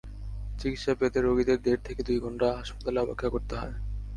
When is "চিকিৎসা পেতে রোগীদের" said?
0.59-1.59